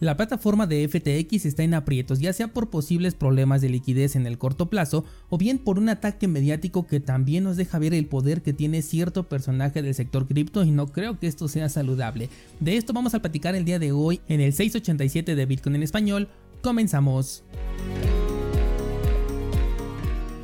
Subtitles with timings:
[0.00, 4.28] La plataforma de FTX está en aprietos, ya sea por posibles problemas de liquidez en
[4.28, 8.06] el corto plazo o bien por un ataque mediático que también nos deja ver el
[8.06, 12.28] poder que tiene cierto personaje del sector cripto y no creo que esto sea saludable.
[12.60, 15.82] De esto vamos a platicar el día de hoy en el 687 de Bitcoin en
[15.82, 16.28] español.
[16.62, 17.42] Comenzamos.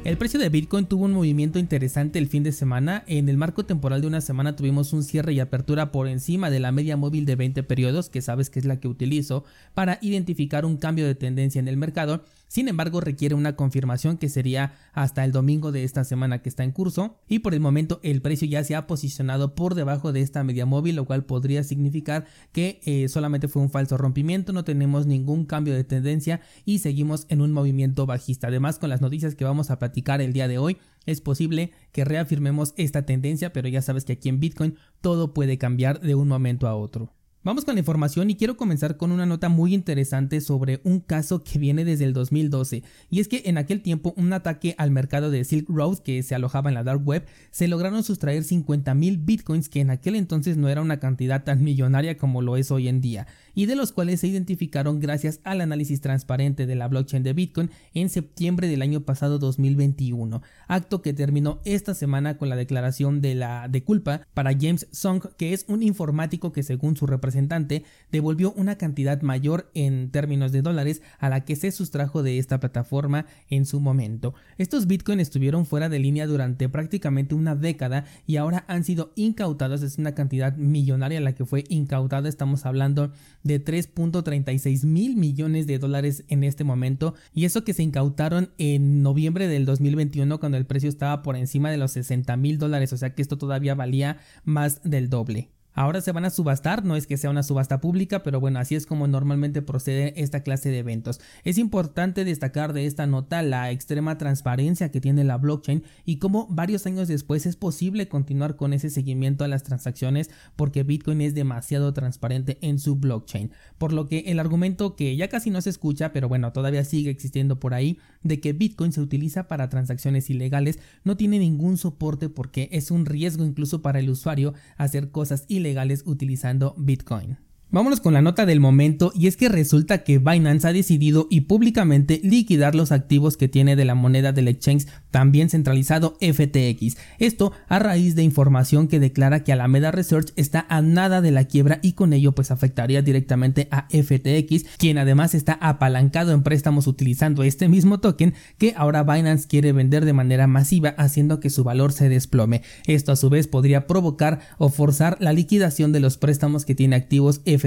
[0.05, 3.05] El precio de Bitcoin tuvo un movimiento interesante el fin de semana.
[3.07, 6.61] En el marco temporal de una semana tuvimos un cierre y apertura por encima de
[6.61, 10.67] la media móvil de 20 periodos, que sabes que es la que utilizo, para identificar
[10.67, 15.25] un cambio de tendencia en el mercado sin embargo, requiere una confirmación que sería hasta
[15.25, 18.47] el domingo de esta semana que está en curso y por el momento el precio
[18.47, 22.81] ya se ha posicionado por debajo de esta media móvil, lo cual podría significar que
[22.85, 27.41] eh, solamente fue un falso rompimiento, no tenemos ningún cambio de tendencia y seguimos en
[27.41, 28.49] un movimiento bajista.
[28.49, 32.05] Además, con las noticias que vamos a platicar el día de hoy, es posible que
[32.05, 36.29] reafirmemos esta tendencia, pero ya sabes que aquí en Bitcoin todo puede cambiar de un
[36.29, 37.13] momento a otro.
[37.45, 41.45] Vamos con la información y quiero comenzar con una nota muy interesante sobre un caso
[41.45, 45.31] que viene desde el 2012 y es que en aquel tiempo un ataque al mercado
[45.31, 49.19] de Silk Road que se alojaba en la dark web se lograron sustraer 50 mil
[49.19, 52.89] bitcoins que en aquel entonces no era una cantidad tan millonaria como lo es hoy
[52.89, 57.23] en día y de los cuales se identificaron gracias al análisis transparente de la blockchain
[57.23, 62.57] de Bitcoin en septiembre del año pasado 2021, acto que terminó esta semana con la
[62.57, 67.07] declaración de la de culpa para James Song, que es un informático que según su
[67.35, 72.39] representante devolvió una cantidad mayor en términos de dólares a la que se sustrajo de
[72.39, 74.35] esta plataforma en su momento.
[74.57, 79.83] Estos Bitcoin estuvieron fuera de línea durante prácticamente una década y ahora han sido incautados,
[79.83, 83.11] es una cantidad millonaria la que fue incautada, estamos hablando
[83.43, 89.03] de 3.36 mil millones de dólares en este momento y eso que se incautaron en
[89.03, 92.97] noviembre del 2021 cuando el precio estaba por encima de los 60 mil dólares, o
[92.97, 95.51] sea que esto todavía valía más del doble.
[95.75, 98.77] Ahora se van a subastar, no es que sea una subasta pública, pero bueno, así
[98.77, 101.21] es como normalmente procede esta clase de eventos.
[101.43, 106.47] Es importante destacar de esta nota la extrema transparencia que tiene la blockchain y cómo
[106.49, 111.35] varios años después es posible continuar con ese seguimiento a las transacciones porque Bitcoin es
[111.35, 113.51] demasiado transparente en su blockchain.
[113.77, 117.11] Por lo que el argumento que ya casi no se escucha, pero bueno, todavía sigue
[117.11, 122.29] existiendo por ahí, de que Bitcoin se utiliza para transacciones ilegales no tiene ningún soporte
[122.29, 127.39] porque es un riesgo incluso para el usuario hacer cosas ilegales legales utilizando Bitcoin.
[127.71, 131.41] Vámonos con la nota del momento y es que resulta que Binance ha decidido y
[131.41, 136.97] públicamente liquidar los activos que tiene de la moneda del exchange también centralizado FTX.
[137.19, 141.47] Esto a raíz de información que declara que Alameda Research está a nada de la
[141.47, 146.87] quiebra y con ello pues afectaría directamente a FTX, quien además está apalancado en préstamos
[146.87, 151.65] utilizando este mismo token que ahora Binance quiere vender de manera masiva haciendo que su
[151.65, 152.63] valor se desplome.
[152.87, 156.95] Esto a su vez podría provocar o forzar la liquidación de los préstamos que tiene
[156.95, 157.64] activos FTX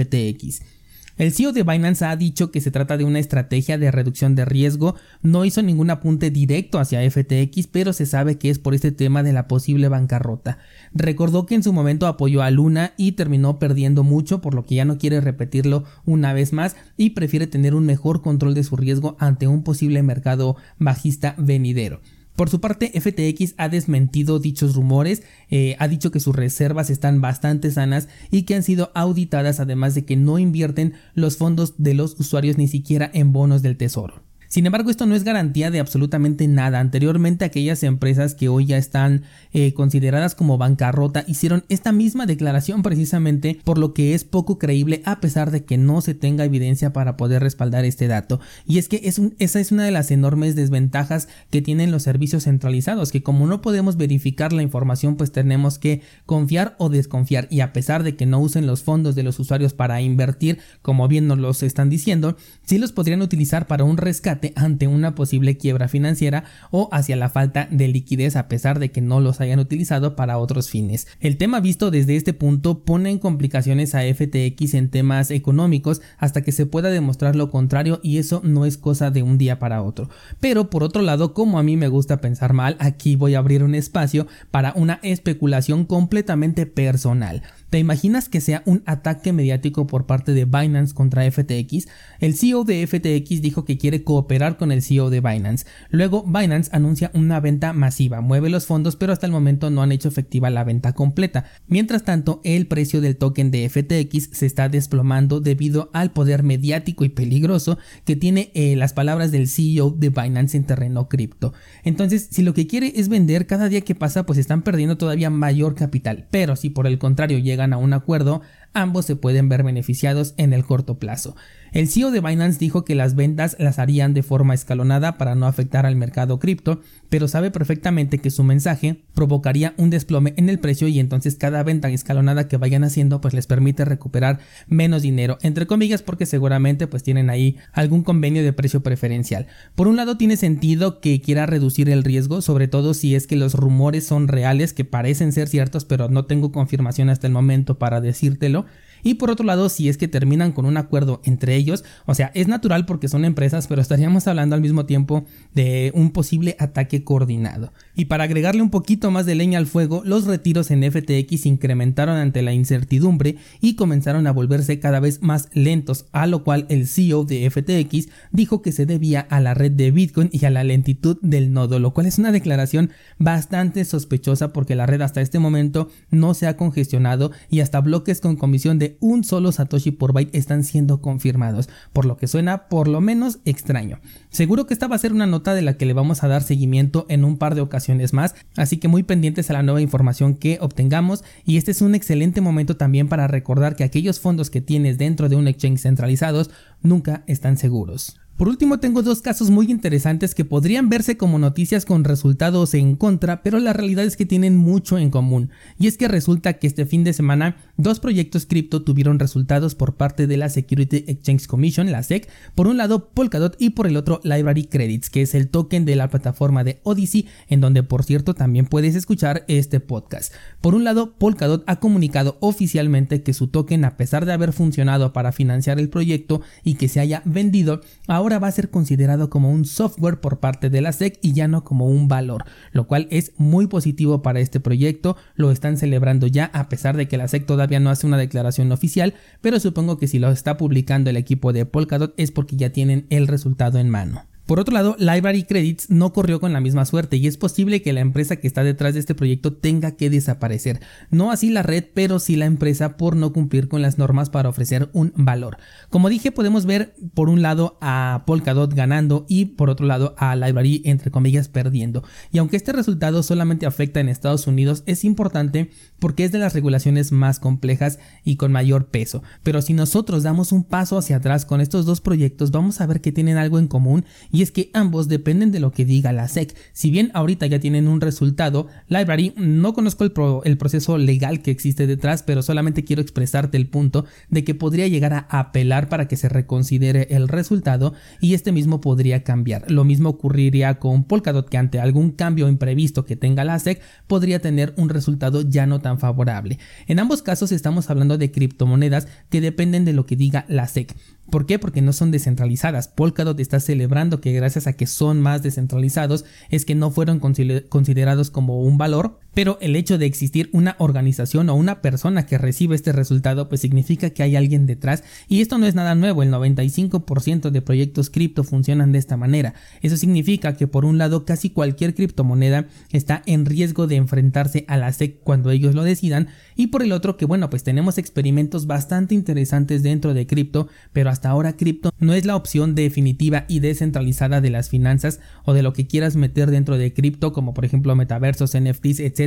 [1.18, 4.44] El CEO de Binance ha dicho que se trata de una estrategia de reducción de
[4.44, 8.92] riesgo, no hizo ningún apunte directo hacia FTX, pero se sabe que es por este
[8.92, 10.58] tema de la posible bancarrota.
[10.94, 14.76] Recordó que en su momento apoyó a Luna y terminó perdiendo mucho, por lo que
[14.76, 18.76] ya no quiere repetirlo una vez más y prefiere tener un mejor control de su
[18.76, 22.00] riesgo ante un posible mercado bajista venidero.
[22.38, 27.20] Por su parte, FTX ha desmentido dichos rumores, eh, ha dicho que sus reservas están
[27.20, 31.94] bastante sanas y que han sido auditadas, además de que no invierten los fondos de
[31.94, 34.27] los usuarios ni siquiera en bonos del tesoro.
[34.48, 36.80] Sin embargo, esto no es garantía de absolutamente nada.
[36.80, 42.82] Anteriormente, aquellas empresas que hoy ya están eh, consideradas como bancarrota hicieron esta misma declaración
[42.82, 46.94] precisamente, por lo que es poco creíble a pesar de que no se tenga evidencia
[46.94, 48.40] para poder respaldar este dato.
[48.66, 52.44] Y es que es esa es una de las enormes desventajas que tienen los servicios
[52.44, 57.48] centralizados, que como no podemos verificar la información, pues tenemos que confiar o desconfiar.
[57.50, 61.06] Y a pesar de que no usen los fondos de los usuarios para invertir, como
[61.06, 65.56] bien nos los están diciendo, sí los podrían utilizar para un rescate ante una posible
[65.56, 69.58] quiebra financiera o hacia la falta de liquidez a pesar de que no los hayan
[69.58, 71.06] utilizado para otros fines.
[71.20, 76.42] El tema visto desde este punto pone en complicaciones a FTX en temas económicos hasta
[76.42, 79.82] que se pueda demostrar lo contrario y eso no es cosa de un día para
[79.82, 80.08] otro.
[80.40, 83.62] Pero por otro lado, como a mí me gusta pensar mal, aquí voy a abrir
[83.62, 87.42] un espacio para una especulación completamente personal.
[87.70, 91.86] ¿Te imaginas que sea un ataque mediático por parte de Binance contra FTX?
[92.18, 95.66] El CEO de FTX dijo que quiere cooperar con el CEO de Binance.
[95.90, 99.92] Luego Binance anuncia una venta masiva, mueve los fondos, pero hasta el momento no han
[99.92, 101.44] hecho efectiva la venta completa.
[101.66, 107.04] Mientras tanto, el precio del token de FTX se está desplomando debido al poder mediático
[107.04, 107.76] y peligroso
[108.06, 111.52] que tiene eh, las palabras del CEO de Binance en terreno cripto.
[111.84, 115.28] Entonces, si lo que quiere es vender cada día que pasa, pues están perdiendo todavía
[115.28, 116.28] mayor capital.
[116.30, 118.40] Pero si por el contrario llega a un acuerdo,
[118.82, 121.36] ambos se pueden ver beneficiados en el corto plazo.
[121.72, 125.46] El CEO de Binance dijo que las ventas las harían de forma escalonada para no
[125.46, 126.80] afectar al mercado cripto,
[127.10, 131.62] pero sabe perfectamente que su mensaje provocaría un desplome en el precio y entonces cada
[131.62, 136.86] venta escalonada que vayan haciendo pues les permite recuperar menos dinero, entre comillas porque seguramente
[136.86, 139.46] pues tienen ahí algún convenio de precio preferencial.
[139.74, 143.36] Por un lado tiene sentido que quiera reducir el riesgo, sobre todo si es que
[143.36, 147.78] los rumores son reales, que parecen ser ciertos, pero no tengo confirmación hasta el momento
[147.78, 148.66] para decírtelo.
[149.02, 152.30] Y por otro lado, si es que terminan con un acuerdo entre ellos, o sea,
[152.34, 155.24] es natural porque son empresas, pero estaríamos hablando al mismo tiempo
[155.54, 157.72] de un posible ataque coordinado.
[157.94, 162.16] Y para agregarle un poquito más de leña al fuego, los retiros en FTX incrementaron
[162.16, 166.86] ante la incertidumbre y comenzaron a volverse cada vez más lentos, a lo cual el
[166.86, 170.64] CEO de FTX dijo que se debía a la red de Bitcoin y a la
[170.64, 175.38] lentitud del nodo, lo cual es una declaración bastante sospechosa porque la red hasta este
[175.38, 180.12] momento no se ha congestionado y hasta bloques con comisión de un solo Satoshi por
[180.12, 184.00] byte están siendo confirmados, por lo que suena por lo menos extraño.
[184.30, 186.42] Seguro que esta va a ser una nota de la que le vamos a dar
[186.42, 190.34] seguimiento en un par de ocasiones más, así que muy pendientes a la nueva información
[190.34, 194.60] que obtengamos y este es un excelente momento también para recordar que aquellos fondos que
[194.60, 196.50] tienes dentro de un exchange centralizados
[196.82, 198.18] nunca están seguros.
[198.38, 202.94] Por último, tengo dos casos muy interesantes que podrían verse como noticias con resultados en
[202.94, 205.50] contra, pero la realidad es que tienen mucho en común.
[205.76, 209.96] Y es que resulta que este fin de semana dos proyectos cripto tuvieron resultados por
[209.96, 213.96] parte de la Security Exchange Commission, la SEC, por un lado Polkadot y por el
[213.96, 218.04] otro Library Credits, que es el token de la plataforma de Odyssey, en donde por
[218.04, 220.32] cierto también puedes escuchar este podcast.
[220.60, 225.12] Por un lado, Polkadot ha comunicado oficialmente que su token, a pesar de haber funcionado
[225.12, 229.30] para financiar el proyecto y que se haya vendido, ahora ahora va a ser considerado
[229.30, 232.86] como un software por parte de la SEC y ya no como un valor, lo
[232.86, 237.16] cual es muy positivo para este proyecto, lo están celebrando ya a pesar de que
[237.16, 241.08] la SEC todavía no hace una declaración oficial, pero supongo que si lo está publicando
[241.08, 244.26] el equipo de Polkadot es porque ya tienen el resultado en mano.
[244.48, 247.92] Por otro lado, Library Credits no corrió con la misma suerte y es posible que
[247.92, 250.80] la empresa que está detrás de este proyecto tenga que desaparecer.
[251.10, 254.48] No así la red, pero sí la empresa por no cumplir con las normas para
[254.48, 255.58] ofrecer un valor.
[255.90, 260.34] Como dije, podemos ver por un lado a Polkadot ganando y por otro lado a
[260.34, 262.02] Library entre comillas perdiendo.
[262.32, 265.68] Y aunque este resultado solamente afecta en Estados Unidos, es importante
[265.98, 269.22] porque es de las regulaciones más complejas y con mayor peso.
[269.42, 273.02] Pero si nosotros damos un paso hacia atrás con estos dos proyectos, vamos a ver
[273.02, 274.06] que tienen algo en común
[274.37, 276.54] y es que ambos dependen de lo que diga la SEC.
[276.72, 280.12] Si bien ahorita ya tienen un resultado, Library no conozco el,
[280.44, 284.88] el proceso legal que existe detrás, pero solamente quiero expresarte el punto de que podría
[284.88, 289.70] llegar a apelar para que se reconsidere el resultado y este mismo podría cambiar.
[289.70, 294.40] Lo mismo ocurriría con Polkadot que ante algún cambio imprevisto que tenga la SEC podría
[294.40, 296.58] tener un resultado ya no tan favorable.
[296.86, 300.94] En ambos casos estamos hablando de criptomonedas que dependen de lo que diga la SEC.
[301.30, 301.58] ¿Por qué?
[301.58, 302.88] Porque no son descentralizadas.
[302.88, 308.30] Polkadot está celebrando que gracias a que son más descentralizados es que no fueron considerados
[308.30, 312.74] como un valor pero el hecho de existir una organización o una persona que recibe
[312.74, 316.32] este resultado pues significa que hay alguien detrás y esto no es nada nuevo, el
[316.32, 319.54] 95% de proyectos cripto funcionan de esta manera.
[319.80, 324.76] Eso significa que por un lado casi cualquier criptomoneda está en riesgo de enfrentarse a
[324.76, 328.66] la SEC cuando ellos lo decidan y por el otro que bueno pues tenemos experimentos
[328.66, 333.60] bastante interesantes dentro de cripto, pero hasta ahora cripto no es la opción definitiva y
[333.60, 337.64] descentralizada de las finanzas o de lo que quieras meter dentro de cripto como por
[337.64, 339.17] ejemplo metaversos, NFTs, etc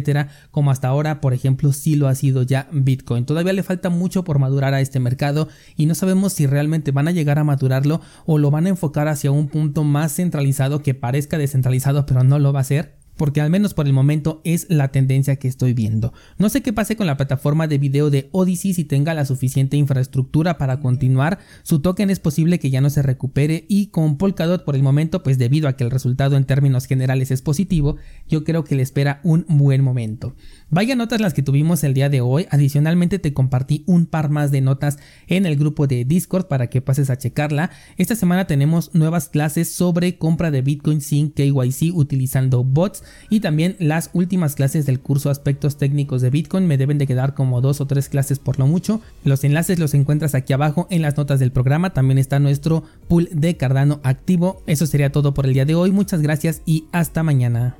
[0.52, 3.26] como hasta ahora, por ejemplo, sí lo ha sido ya Bitcoin.
[3.26, 7.08] Todavía le falta mucho por madurar a este mercado y no sabemos si realmente van
[7.08, 10.94] a llegar a madurarlo o lo van a enfocar hacia un punto más centralizado que
[10.94, 14.66] parezca descentralizado, pero no lo va a ser porque al menos por el momento es
[14.70, 16.14] la tendencia que estoy viendo.
[16.38, 19.78] No sé qué pase con la plataforma de video de Odyssey si tenga la suficiente
[19.78, 24.64] infraestructura para continuar, su token es posible que ya no se recupere y con Polkadot
[24.66, 28.44] por el momento, pues debido a que el resultado en términos generales es positivo, yo
[28.44, 30.36] creo que le espera un buen momento.
[30.70, 34.52] Vaya notas las que tuvimos el día de hoy, adicionalmente te compartí un par más
[34.52, 37.72] de notas en el grupo de Discord para que pases a checarla.
[37.98, 43.76] Esta semana tenemos nuevas clases sobre compra de Bitcoin sin KYC utilizando bots y también
[43.80, 46.68] las últimas clases del curso Aspectos Técnicos de Bitcoin.
[46.68, 49.02] Me deben de quedar como dos o tres clases por lo mucho.
[49.24, 51.94] Los enlaces los encuentras aquí abajo en las notas del programa.
[51.94, 54.62] También está nuestro pool de Cardano activo.
[54.68, 55.92] Eso sería todo por el día de hoy.
[55.92, 57.76] Muchas gracias y hasta mañana.